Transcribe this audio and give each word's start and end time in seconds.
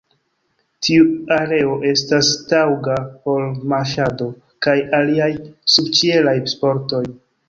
Tiu 0.85 1.03
areo 1.33 1.73
estas 1.89 2.31
taŭga 2.51 2.95
por 3.25 3.45
marŝado 3.73 4.31
kaj 4.67 4.73
aliaj 5.01 5.29
subĉielaj 5.75 6.35
sportoj. 6.55 7.03